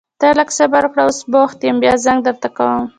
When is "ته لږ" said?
0.19-0.49